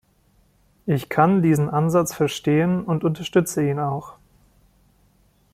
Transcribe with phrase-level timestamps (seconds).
[0.87, 4.15] Ich kann diesen Ansatz verstehen und unterstütze ihn auch.